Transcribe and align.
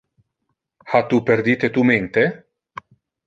Ha 0.93 1.01
tu 1.11 1.19
perdite 1.27 1.71
tu 1.77 1.85
mente? 1.91 2.27